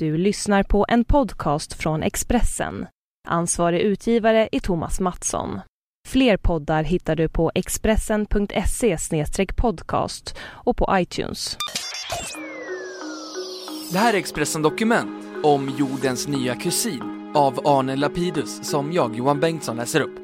Du 0.00 0.16
lyssnar 0.16 0.62
på 0.62 0.86
en 0.88 1.04
podcast 1.04 1.72
från 1.72 2.02
Expressen. 2.02 2.86
Ansvarig 3.28 3.80
utgivare 3.80 4.48
är 4.52 4.60
Thomas 4.60 5.00
Mattsson. 5.00 5.60
Fler 6.08 6.36
poddar 6.36 6.82
hittar 6.82 7.16
du 7.16 7.28
på 7.28 7.52
expressen.se 7.54 8.96
podcast 9.56 10.36
och 10.40 10.76
på 10.76 10.88
iTunes. 10.92 11.56
Det 13.92 13.98
här 13.98 14.14
är 14.14 14.18
Expressen 14.18 14.62
Dokument 14.62 15.24
om 15.42 15.72
jordens 15.78 16.28
nya 16.28 16.54
kusin 16.54 17.32
av 17.34 17.66
Arne 17.66 17.96
Lapidus 17.96 18.70
som 18.70 18.92
jag, 18.92 19.16
Johan 19.16 19.40
Bengtsson, 19.40 19.76
läser 19.76 20.00
upp. 20.00 20.18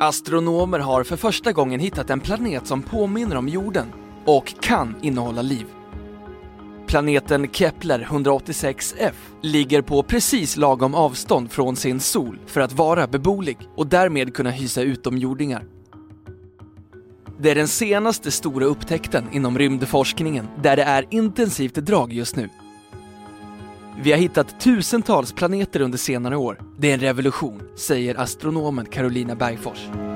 Astronomer 0.00 0.78
har 0.78 1.04
för 1.04 1.16
första 1.16 1.52
gången 1.52 1.80
hittat 1.80 2.10
en 2.10 2.20
planet 2.20 2.66
som 2.66 2.82
påminner 2.82 3.36
om 3.36 3.48
jorden 3.48 3.86
och 4.24 4.54
kan 4.60 4.94
innehålla 5.02 5.42
liv. 5.42 5.66
Planeten 6.88 7.48
Kepler 7.52 8.08
186f 8.10 9.12
ligger 9.42 9.82
på 9.82 10.02
precis 10.02 10.56
lagom 10.56 10.94
avstånd 10.94 11.50
från 11.50 11.76
sin 11.76 12.00
sol 12.00 12.38
för 12.46 12.60
att 12.60 12.72
vara 12.72 13.06
beboelig 13.06 13.58
och 13.76 13.86
därmed 13.86 14.34
kunna 14.34 14.50
hysa 14.50 14.82
utomjordingar. 14.82 15.64
Det 17.38 17.50
är 17.50 17.54
den 17.54 17.68
senaste 17.68 18.30
stora 18.30 18.64
upptäckten 18.64 19.24
inom 19.32 19.58
rymdforskningen 19.58 20.48
där 20.62 20.76
det 20.76 20.82
är 20.82 21.06
intensivt 21.10 21.74
drag 21.74 22.12
just 22.12 22.36
nu. 22.36 22.48
Vi 24.02 24.12
har 24.12 24.18
hittat 24.18 24.60
tusentals 24.60 25.32
planeter 25.32 25.80
under 25.80 25.98
senare 25.98 26.36
år. 26.36 26.60
Det 26.78 26.90
är 26.90 26.94
en 26.94 27.00
revolution, 27.00 27.62
säger 27.76 28.20
astronomen 28.20 28.86
Carolina 28.86 29.34
Bergfors. 29.34 30.07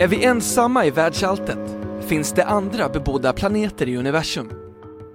Är 0.00 0.08
vi 0.08 0.24
ensamma 0.24 0.86
i 0.86 0.90
världsalltet? 0.90 1.58
Finns 2.00 2.32
det 2.32 2.44
andra 2.44 2.88
bebodda 2.88 3.32
planeter 3.32 3.88
i 3.88 3.96
universum? 3.96 4.50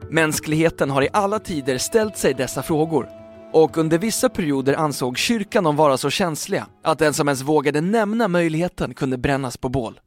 Mänskligheten 0.10 0.90
har 0.90 1.02
i 1.02 1.10
alla 1.14 1.40
tider 1.40 1.78
ställt 1.78 2.18
sig 2.18 2.34
dessa 2.34 2.64
frågor 2.64 3.10
och 3.54 3.78
under 3.78 3.98
vissa 3.98 4.30
perioder 4.30 4.74
ansåg 4.74 5.18
kyrkan 5.18 5.64
dem 5.64 5.76
vara 5.76 5.98
så 5.98 6.10
känsliga 6.10 6.68
att 6.84 7.00
den 7.00 7.14
som 7.14 7.28
ens 7.28 7.42
vågade 7.42 7.82
nämna 7.82 8.28
möjligheten 8.28 8.94
kunde 8.94 9.18
brännas 9.18 9.58
på 9.58 9.70
bål. 9.70 10.00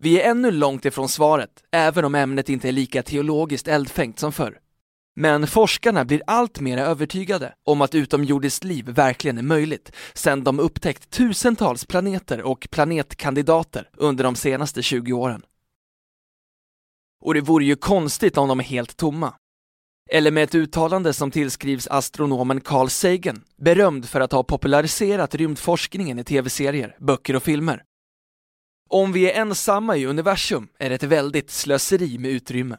Vi 0.00 0.20
är 0.20 0.30
ännu 0.30 0.50
långt 0.50 0.84
ifrån 0.84 1.08
svaret, 1.08 1.50
även 1.72 2.04
om 2.04 2.14
ämnet 2.14 2.48
inte 2.48 2.68
är 2.68 2.72
lika 2.72 3.02
teologiskt 3.02 3.68
eldfängt 3.68 4.18
som 4.18 4.32
förr. 4.32 4.58
Men 5.16 5.46
forskarna 5.46 6.04
blir 6.04 6.22
allt 6.26 6.60
mer 6.60 6.78
övertygade 6.78 7.54
om 7.64 7.80
att 7.80 7.94
utomjordiskt 7.94 8.64
liv 8.64 8.84
verkligen 8.88 9.38
är 9.38 9.42
möjligt 9.42 9.92
sedan 10.14 10.44
de 10.44 10.60
upptäckt 10.60 11.10
tusentals 11.10 11.84
planeter 11.84 12.42
och 12.42 12.68
planetkandidater 12.70 13.88
under 13.96 14.24
de 14.24 14.34
senaste 14.34 14.82
20 14.82 15.12
åren. 15.12 15.42
Och 17.20 17.34
det 17.34 17.40
vore 17.40 17.64
ju 17.64 17.76
konstigt 17.76 18.36
om 18.36 18.48
de 18.48 18.60
är 18.60 18.64
helt 18.64 18.96
tomma. 18.96 19.34
Eller 20.10 20.30
med 20.30 20.44
ett 20.44 20.54
uttalande 20.54 21.12
som 21.12 21.30
tillskrivs 21.30 21.88
astronomen 21.88 22.60
Carl 22.60 22.88
Sagan, 22.88 23.44
berömd 23.56 24.08
för 24.08 24.20
att 24.20 24.32
ha 24.32 24.42
populariserat 24.42 25.34
rymdforskningen 25.34 26.18
i 26.18 26.24
tv-serier, 26.24 26.96
böcker 27.00 27.36
och 27.36 27.42
filmer. 27.42 27.82
Om 28.90 29.12
vi 29.12 29.30
är 29.30 29.40
ensamma 29.40 29.96
i 29.96 30.06
universum 30.06 30.68
är 30.78 30.88
det 30.88 30.94
ett 30.94 31.02
väldigt 31.02 31.50
slöseri 31.50 32.18
med 32.18 32.30
utrymme. 32.30 32.76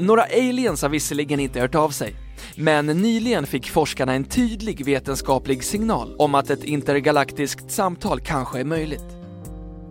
Några 0.00 0.22
aliens 0.22 0.82
har 0.82 0.88
visserligen 0.88 1.40
inte 1.40 1.60
hört 1.60 1.74
av 1.74 1.90
sig, 1.90 2.14
men 2.56 2.86
nyligen 2.86 3.46
fick 3.46 3.70
forskarna 3.70 4.14
en 4.14 4.24
tydlig 4.24 4.84
vetenskaplig 4.84 5.64
signal 5.64 6.14
om 6.18 6.34
att 6.34 6.50
ett 6.50 6.64
intergalaktiskt 6.64 7.70
samtal 7.70 8.20
kanske 8.20 8.60
är 8.60 8.64
möjligt. 8.64 9.04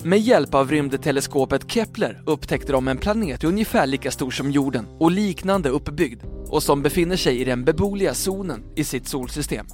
Med 0.03 0.19
hjälp 0.19 0.53
av 0.53 0.71
rymdteleskopet 0.71 1.71
Kepler 1.71 2.21
upptäckte 2.25 2.71
de 2.71 2.87
en 2.87 2.97
planet 2.97 3.43
ungefär 3.43 3.87
lika 3.87 4.11
stor 4.11 4.31
som 4.31 4.51
jorden 4.51 4.87
och 4.99 5.11
liknande 5.11 5.69
uppbyggd 5.69 6.23
och 6.49 6.63
som 6.63 6.81
befinner 6.81 7.17
sig 7.17 7.41
i 7.41 7.43
den 7.43 7.63
beboeliga 7.63 8.13
zonen 8.13 8.63
i 8.75 8.83
sitt 8.83 9.07
solsystem. 9.07 9.65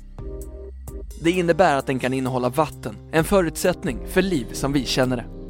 Det 1.22 1.32
innebär 1.32 1.76
att 1.76 1.88
den 1.88 2.00
kan 2.00 2.14
innehålla 2.14 2.50
vatten, 2.50 2.96
en 3.12 3.24
förutsättning 3.24 4.00
för 4.08 4.22
liv 4.22 4.48
som 4.54 4.74
vi 4.74 4.86
känner 4.86 5.18
det. 5.18 5.43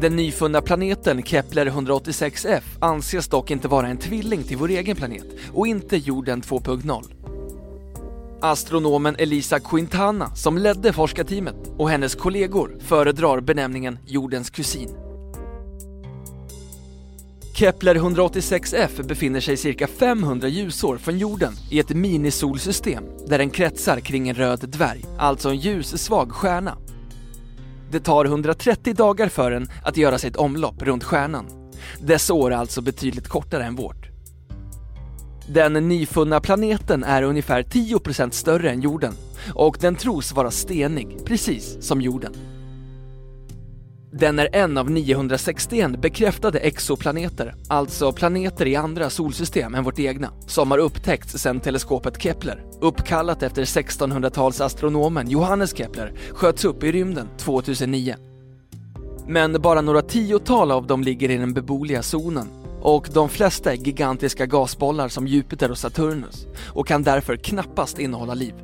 Den 0.00 0.16
nyfunna 0.16 0.60
planeten 0.60 1.22
Kepler 1.22 1.66
186f 1.66 2.62
anses 2.80 3.28
dock 3.28 3.50
inte 3.50 3.68
vara 3.68 3.88
en 3.88 3.96
tvilling 3.96 4.42
till 4.42 4.56
vår 4.56 4.68
egen 4.68 4.96
planet 4.96 5.26
och 5.52 5.66
inte 5.66 5.96
jorden 5.96 6.42
2.0. 6.42 7.04
Astronomen 8.40 9.16
Elisa 9.18 9.60
Quintana, 9.60 10.34
som 10.34 10.58
ledde 10.58 10.92
forskarteamet, 10.92 11.56
och 11.78 11.90
hennes 11.90 12.14
kollegor 12.14 12.76
föredrar 12.80 13.40
benämningen 13.40 13.98
jordens 14.06 14.50
kusin. 14.50 14.88
Kepler 17.54 17.94
186f 17.94 19.02
befinner 19.02 19.40
sig 19.40 19.56
cirka 19.56 19.86
500 19.86 20.48
ljusår 20.48 20.98
från 20.98 21.18
jorden 21.18 21.52
i 21.70 21.78
ett 21.78 21.90
minisolsystem 21.90 23.04
där 23.26 23.38
den 23.38 23.50
kretsar 23.50 24.00
kring 24.00 24.28
en 24.28 24.34
röd 24.34 24.68
dvärg, 24.68 25.04
alltså 25.18 25.48
en 25.48 25.56
ljussvag 25.56 26.32
stjärna. 26.32 26.78
Det 27.94 28.00
tar 28.00 28.24
130 28.24 28.94
dagar 28.94 29.28
för 29.28 29.50
den 29.50 29.68
att 29.82 29.96
göra 29.96 30.18
sitt 30.18 30.36
omlopp 30.36 30.82
runt 30.82 31.04
stjärnan. 31.04 31.46
Dessa 32.00 32.34
år 32.34 32.52
är 32.52 32.56
alltså 32.56 32.82
betydligt 32.82 33.28
kortare 33.28 33.64
än 33.64 33.76
vårt. 33.76 34.08
Den 35.48 35.72
nyfunna 35.72 36.40
planeten 36.40 37.04
är 37.04 37.22
ungefär 37.22 37.62
10% 37.62 38.30
större 38.30 38.70
än 38.70 38.80
jorden 38.80 39.14
och 39.54 39.76
den 39.80 39.96
tros 39.96 40.32
vara 40.32 40.50
stenig, 40.50 41.18
precis 41.24 41.76
som 41.80 42.00
jorden. 42.00 42.34
Den 44.18 44.38
är 44.38 44.48
en 44.52 44.78
av 44.78 44.90
961 44.90 46.00
bekräftade 46.00 46.58
exoplaneter, 46.58 47.54
alltså 47.68 48.12
planeter 48.12 48.66
i 48.66 48.76
andra 48.76 49.10
solsystem 49.10 49.74
än 49.74 49.84
vårt 49.84 49.98
egna, 49.98 50.30
som 50.46 50.70
har 50.70 50.78
upptäckts 50.78 51.38
sedan 51.38 51.60
teleskopet 51.60 52.22
Kepler, 52.22 52.64
uppkallat 52.80 53.42
efter 53.42 53.64
1600-talsastronomen 53.64 55.28
Johannes 55.28 55.76
Kepler, 55.76 56.12
sköts 56.30 56.64
upp 56.64 56.84
i 56.84 56.92
rymden 56.92 57.28
2009. 57.38 58.16
Men 59.26 59.62
bara 59.62 59.80
några 59.80 60.02
tiotal 60.02 60.70
av 60.70 60.86
dem 60.86 61.02
ligger 61.02 61.30
i 61.30 61.36
den 61.36 61.54
beboeliga 61.54 62.02
zonen 62.02 62.48
och 62.82 63.08
de 63.14 63.28
flesta 63.28 63.72
är 63.72 63.76
gigantiska 63.76 64.46
gasbollar 64.46 65.08
som 65.08 65.26
Jupiter 65.26 65.70
och 65.70 65.78
Saturnus 65.78 66.46
och 66.66 66.86
kan 66.86 67.02
därför 67.02 67.36
knappast 67.36 67.98
innehålla 67.98 68.34
liv. 68.34 68.54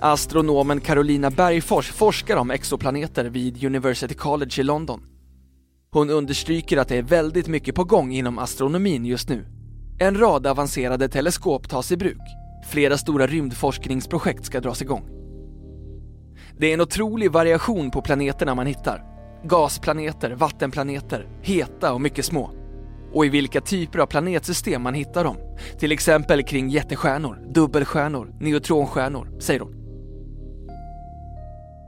Astronomen 0.00 0.80
Carolina 0.80 1.30
Bergfors 1.30 1.90
forskar 1.90 2.36
om 2.36 2.50
exoplaneter 2.50 3.24
vid 3.24 3.64
University 3.64 4.14
College 4.14 4.60
i 4.60 4.62
London. 4.62 5.00
Hon 5.90 6.10
understryker 6.10 6.76
att 6.76 6.88
det 6.88 6.96
är 6.96 7.02
väldigt 7.02 7.48
mycket 7.48 7.74
på 7.74 7.84
gång 7.84 8.12
inom 8.12 8.38
astronomin 8.38 9.06
just 9.06 9.28
nu. 9.28 9.46
En 9.98 10.18
rad 10.18 10.46
avancerade 10.46 11.08
teleskop 11.08 11.68
tas 11.68 11.92
i 11.92 11.96
bruk. 11.96 12.22
Flera 12.70 12.98
stora 12.98 13.26
rymdforskningsprojekt 13.26 14.44
ska 14.44 14.60
dras 14.60 14.82
igång. 14.82 15.08
Det 16.58 16.66
är 16.66 16.74
en 16.74 16.80
otrolig 16.80 17.32
variation 17.32 17.90
på 17.90 18.02
planeterna 18.02 18.54
man 18.54 18.66
hittar. 18.66 19.04
Gasplaneter, 19.44 20.30
vattenplaneter, 20.30 21.28
heta 21.42 21.92
och 21.92 22.00
mycket 22.00 22.24
små. 22.24 22.50
Och 23.12 23.26
i 23.26 23.28
vilka 23.28 23.60
typer 23.60 23.98
av 23.98 24.06
planetsystem 24.06 24.82
man 24.82 24.94
hittar 24.94 25.24
dem. 25.24 25.36
Till 25.78 25.92
exempel 25.92 26.42
kring 26.42 26.68
jättestjärnor, 26.68 27.52
dubbelstjärnor, 27.54 28.34
neutronstjärnor, 28.40 29.40
säger 29.40 29.60
hon. 29.60 29.85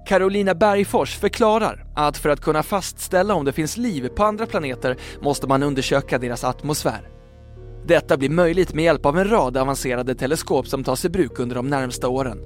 Carolina 0.09 0.55
Bergfors 0.55 1.17
förklarar 1.17 1.87
att 1.95 2.19
för 2.19 2.29
att 2.29 2.41
kunna 2.41 2.63
fastställa 2.63 3.35
om 3.35 3.45
det 3.45 3.53
finns 3.53 3.77
liv 3.77 4.09
på 4.09 4.25
andra 4.25 4.47
planeter 4.47 4.97
måste 5.21 5.47
man 5.47 5.63
undersöka 5.63 6.19
deras 6.19 6.45
atmosfär. 6.45 7.09
Detta 7.87 8.17
blir 8.17 8.31
möjligt 8.31 8.75
med 8.75 8.85
hjälp 8.85 9.07
av 9.07 9.19
en 9.19 9.31
rad 9.31 9.57
avancerade 9.57 10.15
teleskop 10.15 10.67
som 10.67 10.85
tas 10.85 11.05
i 11.05 11.09
bruk 11.09 11.39
under 11.39 11.57
de 11.57 11.69
närmsta 11.69 12.09
åren. 12.09 12.39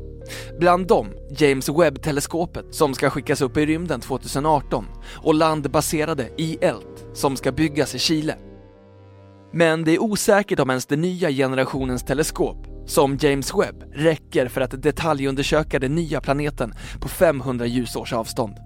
Bland 0.59 0.87
dem 0.87 1.07
James 1.31 1.69
Webb-teleskopet 1.69 2.65
som 2.71 2.95
ska 2.95 3.11
skickas 3.11 3.41
upp 3.41 3.57
i 3.57 3.67
rymden 3.67 4.01
2018 4.01 4.85
och 5.23 5.35
landbaserade 5.35 6.29
IELT 6.37 7.07
som 7.15 7.37
ska 7.37 7.53
byggas 7.53 7.95
i 7.95 7.99
Chile. 7.99 8.37
Men 9.53 9.85
det 9.85 9.93
är 9.93 10.03
osäkert 10.03 10.61
om 10.61 10.71
ens 10.71 10.87
den 10.87 11.01
nya 11.01 11.31
generationens 11.31 12.05
teleskop 12.05 12.72
som 12.87 13.17
James 13.21 13.55
Webb 13.55 13.85
räcker 13.93 14.49
för 14.49 14.61
att 14.61 14.83
detaljundersöka 14.83 15.79
den 15.79 15.95
nya 15.95 16.21
planeten 16.21 16.75
på 17.01 17.09
500 17.09 17.67
ljusårs 17.67 18.13
avstånd. 18.13 18.57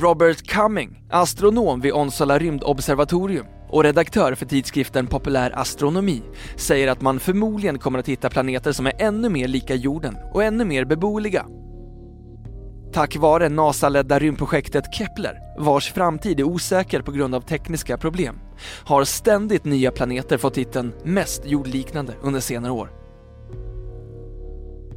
Robert 0.00 0.42
Cumming, 0.42 1.02
astronom 1.10 1.80
vid 1.80 1.92
Onsala 1.92 2.38
rymdobservatorium 2.38 3.46
och 3.68 3.82
redaktör 3.82 4.34
för 4.34 4.46
tidskriften 4.46 5.06
Populär 5.06 5.58
Astronomi, 5.58 6.22
säger 6.56 6.88
att 6.88 7.00
man 7.00 7.20
förmodligen 7.20 7.78
kommer 7.78 7.98
att 7.98 8.08
hitta 8.08 8.30
planeter 8.30 8.72
som 8.72 8.86
är 8.86 8.92
ännu 8.98 9.28
mer 9.28 9.48
lika 9.48 9.74
jorden 9.74 10.16
och 10.32 10.44
ännu 10.44 10.64
mer 10.64 10.84
beboeliga 10.84 11.46
Tack 12.96 13.16
vare 13.16 13.48
NASA-ledda 13.48 14.18
rymdprojektet 14.18 14.84
Kepler, 14.94 15.38
vars 15.58 15.92
framtid 15.92 16.40
är 16.40 16.44
osäker 16.44 17.02
på 17.02 17.12
grund 17.12 17.34
av 17.34 17.40
tekniska 17.40 17.98
problem, 17.98 18.38
har 18.84 19.04
ständigt 19.04 19.64
nya 19.64 19.90
planeter 19.90 20.38
fått 20.38 20.54
titeln 20.54 20.92
mest 21.04 21.46
jordliknande 21.46 22.12
under 22.22 22.40
senare 22.40 22.72
år. 22.72 22.90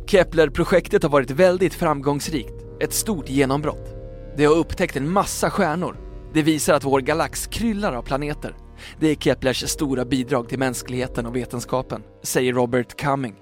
Kepler-projektet 0.07 1.03
har 1.03 1.09
varit 1.09 1.31
väldigt 1.31 1.73
framgångsrikt, 1.73 2.65
ett 2.81 2.93
stort 2.93 3.29
genombrott. 3.29 3.95
Det 4.37 4.45
har 4.45 4.55
upptäckt 4.55 4.95
en 4.95 5.11
massa 5.11 5.49
stjärnor. 5.49 5.97
Det 6.33 6.41
visar 6.41 6.73
att 6.73 6.83
vår 6.83 6.99
galax 6.99 7.47
kryllar 7.47 7.93
av 7.93 8.01
planeter. 8.01 8.55
Det 8.99 9.07
är 9.07 9.15
Keplers 9.15 9.69
stora 9.69 10.05
bidrag 10.05 10.49
till 10.49 10.59
mänskligheten 10.59 11.25
och 11.25 11.35
vetenskapen, 11.35 12.03
säger 12.23 12.53
Robert 12.53 12.95
Cumming. 12.97 13.35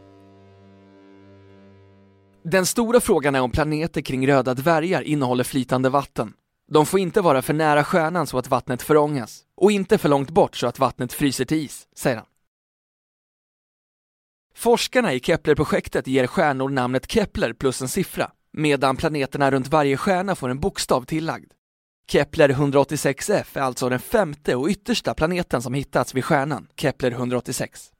Den 2.51 2.65
stora 2.65 3.01
frågan 3.01 3.35
är 3.35 3.41
om 3.41 3.51
planeter 3.51 4.01
kring 4.01 4.27
röda 4.27 4.53
dvärgar 4.53 5.01
innehåller 5.01 5.43
flytande 5.43 5.89
vatten. 5.89 6.33
De 6.71 6.85
får 6.85 6.99
inte 6.99 7.21
vara 7.21 7.41
för 7.41 7.53
nära 7.53 7.83
stjärnan 7.83 8.27
så 8.27 8.37
att 8.37 8.47
vattnet 8.47 8.81
förångas 8.81 9.43
och 9.57 9.71
inte 9.71 9.97
för 9.97 10.09
långt 10.09 10.29
bort 10.29 10.55
så 10.55 10.67
att 10.67 10.79
vattnet 10.79 11.13
fryser 11.13 11.45
till 11.45 11.57
is, 11.57 11.87
säger 11.95 12.17
han. 12.17 12.25
Forskarna 14.55 15.13
i 15.13 15.19
Kepler-projektet 15.19 16.07
ger 16.07 16.27
stjärnor 16.27 16.69
namnet 16.69 17.11
Kepler 17.11 17.53
plus 17.53 17.81
en 17.81 17.87
siffra, 17.87 18.31
medan 18.51 18.97
planeterna 18.97 19.51
runt 19.51 19.67
varje 19.67 19.97
stjärna 19.97 20.35
får 20.35 20.49
en 20.49 20.59
bokstav 20.59 21.03
tillagd. 21.03 21.51
Kepler 22.09 22.49
186f 22.49 23.57
är 23.57 23.61
alltså 23.61 23.89
den 23.89 23.99
femte 23.99 24.55
och 24.55 24.67
yttersta 24.69 25.13
planeten 25.13 25.61
som 25.61 25.73
hittats 25.73 26.15
vid 26.15 26.25
stjärnan, 26.25 26.67
Kepler 26.75 27.11
186. 27.11 27.91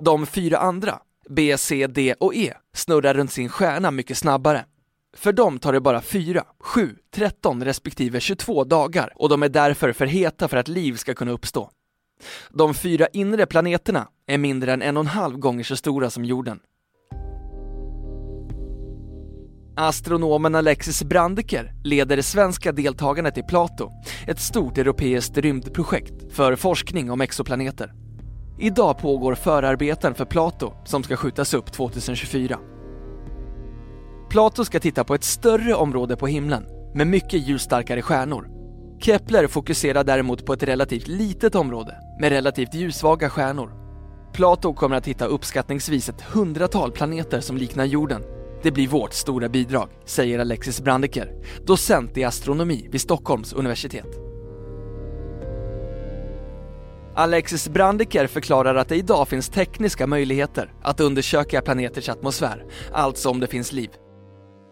De 0.00 0.26
fyra 0.26 0.58
andra, 0.58 1.00
B, 1.28 1.58
C, 1.58 1.86
D 1.86 2.14
och 2.20 2.34
E, 2.34 2.52
snurrar 2.74 3.14
runt 3.14 3.32
sin 3.32 3.48
stjärna 3.48 3.90
mycket 3.90 4.18
snabbare. 4.18 4.64
För 5.16 5.32
dem 5.32 5.58
tar 5.58 5.72
det 5.72 5.80
bara 5.80 6.00
4, 6.00 6.44
7, 6.60 6.96
13 7.14 7.64
respektive 7.64 8.20
22 8.20 8.64
dagar 8.64 9.12
och 9.16 9.28
de 9.28 9.42
är 9.42 9.48
därför 9.48 9.92
för 9.92 10.06
heta 10.06 10.48
för 10.48 10.56
att 10.56 10.68
liv 10.68 10.96
ska 10.96 11.14
kunna 11.14 11.32
uppstå. 11.32 11.70
De 12.50 12.74
fyra 12.74 13.06
inre 13.12 13.46
planeterna 13.46 14.08
är 14.26 14.38
mindre 14.38 14.72
än 14.72 14.82
en 14.82 14.96
och 14.96 15.00
en 15.00 15.06
halv 15.06 15.38
gånger 15.38 15.64
så 15.64 15.76
stora 15.76 16.10
som 16.10 16.24
jorden. 16.24 16.60
Astronomen 19.76 20.54
Alexis 20.54 21.02
Brandeker 21.02 21.72
leder 21.84 22.16
det 22.16 22.22
svenska 22.22 22.72
deltagandet 22.72 23.38
i 23.38 23.42
Plato, 23.42 23.90
ett 24.26 24.40
stort 24.40 24.78
europeiskt 24.78 25.38
rymdprojekt 25.38 26.32
för 26.32 26.56
forskning 26.56 27.10
om 27.10 27.20
exoplaneter. 27.20 28.03
Idag 28.58 28.98
pågår 28.98 29.34
förarbeten 29.34 30.14
för 30.14 30.24
Plato 30.24 30.72
som 30.84 31.02
ska 31.02 31.16
skjutas 31.16 31.54
upp 31.54 31.72
2024. 31.72 32.58
Plato 34.30 34.64
ska 34.64 34.80
titta 34.80 35.04
på 35.04 35.14
ett 35.14 35.24
större 35.24 35.74
område 35.74 36.16
på 36.16 36.26
himlen 36.26 36.66
med 36.94 37.06
mycket 37.06 37.48
ljusstarkare 37.48 38.02
stjärnor. 38.02 38.48
Kepler 39.00 39.46
fokuserar 39.46 40.04
däremot 40.04 40.46
på 40.46 40.52
ett 40.52 40.62
relativt 40.62 41.08
litet 41.08 41.54
område 41.54 41.96
med 42.20 42.28
relativt 42.32 42.74
ljussvaga 42.74 43.30
stjärnor. 43.30 43.72
Plato 44.32 44.74
kommer 44.74 44.96
att 44.96 45.08
hitta 45.08 45.26
uppskattningsvis 45.26 46.08
ett 46.08 46.22
hundratal 46.22 46.92
planeter 46.92 47.40
som 47.40 47.56
liknar 47.56 47.84
jorden. 47.84 48.22
Det 48.62 48.70
blir 48.70 48.88
vårt 48.88 49.12
stora 49.12 49.48
bidrag, 49.48 49.88
säger 50.04 50.38
Alexis 50.38 50.80
Brandeker, 50.80 51.32
docent 51.66 52.16
i 52.16 52.24
astronomi 52.24 52.88
vid 52.90 53.00
Stockholms 53.00 53.52
universitet. 53.52 54.23
Alexis 57.16 57.68
Brandiker 57.68 58.26
förklarar 58.26 58.74
att 58.74 58.88
det 58.88 58.96
idag 58.96 59.28
finns 59.28 59.48
tekniska 59.48 60.06
möjligheter 60.06 60.72
att 60.82 61.00
undersöka 61.00 61.62
planeters 61.62 62.08
atmosfär, 62.08 62.64
alltså 62.92 63.30
om 63.30 63.40
det 63.40 63.46
finns 63.46 63.72
liv. 63.72 63.90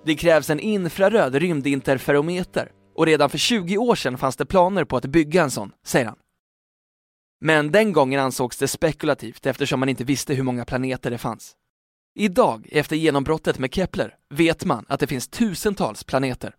Det 0.05 0.15
krävs 0.15 0.50
en 0.50 0.61
infraröd 0.61 1.35
rymdinterferometer 1.35 2.71
och 2.94 3.06
redan 3.06 3.31
för 3.31 3.39
20 3.39 3.79
år 3.79 3.94
sedan 3.94 4.19
fanns 4.19 4.37
det 4.37 4.47
planer 4.47 4.85
på 4.85 4.97
att 4.97 5.06
bygga 5.06 5.43
en 5.43 5.50
sån, 5.50 5.73
säger 5.87 6.06
han. 6.06 6.17
Men 7.41 7.73
den 7.73 7.93
gången 7.93 8.21
ansågs 8.21 8.59
det 8.59 8.69
spekulativt 8.69 9.47
eftersom 9.47 9.81
man 9.81 9.88
inte 9.88 10.05
visste 10.05 10.35
hur 10.35 10.43
många 10.43 10.65
planeter 10.65 11.11
det 11.11 11.19
fanns. 11.19 11.53
Idag, 12.15 12.69
efter 12.73 12.97
genombrottet 12.97 13.59
med 13.59 13.75
Kepler, 13.75 14.15
vet 14.35 14.65
man 14.65 14.85
att 14.88 15.00
det 15.00 15.06
finns 15.06 15.29
tusentals 15.29 16.05
planeter. 16.05 16.55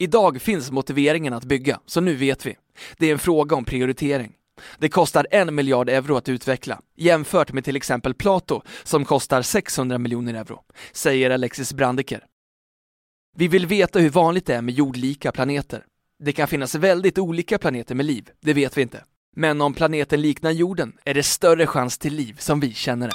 Idag 0.00 0.42
finns 0.42 0.70
motiveringen 0.70 1.32
att 1.32 1.44
bygga, 1.44 1.80
så 1.86 2.00
nu 2.00 2.14
vet 2.14 2.46
vi. 2.46 2.56
Det 2.98 3.06
är 3.06 3.12
en 3.12 3.18
fråga 3.18 3.56
om 3.56 3.64
prioritering. 3.64 4.32
Det 4.78 4.88
kostar 4.88 5.26
en 5.30 5.54
miljard 5.54 5.88
euro 5.88 6.16
att 6.16 6.28
utveckla, 6.28 6.80
jämfört 6.96 7.52
med 7.52 7.64
till 7.64 7.76
exempel 7.76 8.14
Plato 8.14 8.62
som 8.84 9.04
kostar 9.04 9.42
600 9.42 9.98
miljoner 9.98 10.34
euro, 10.34 10.62
säger 10.92 11.30
Alexis 11.30 11.72
Brandeker. 11.72 12.24
Vi 13.36 13.48
vill 13.48 13.66
veta 13.66 13.98
hur 13.98 14.10
vanligt 14.10 14.46
det 14.46 14.54
är 14.54 14.62
med 14.62 14.74
jordlika 14.74 15.32
planeter. 15.32 15.84
Det 16.18 16.32
kan 16.32 16.48
finnas 16.48 16.74
väldigt 16.74 17.18
olika 17.18 17.58
planeter 17.58 17.94
med 17.94 18.06
liv, 18.06 18.30
det 18.40 18.52
vet 18.52 18.76
vi 18.76 18.82
inte. 18.82 19.04
Men 19.36 19.60
om 19.60 19.74
planeten 19.74 20.20
liknar 20.20 20.50
jorden 20.50 20.92
är 21.04 21.14
det 21.14 21.22
större 21.22 21.66
chans 21.66 21.98
till 21.98 22.14
liv 22.14 22.36
som 22.38 22.60
vi 22.60 22.74
känner 22.74 23.06
det. 23.06 23.14